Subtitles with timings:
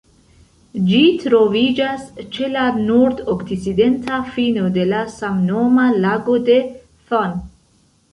[0.91, 2.07] Ĝi troviĝas
[2.37, 6.57] ĉe la nord-okcidenta fino de la samnoma Lago de
[6.89, 7.37] Thun.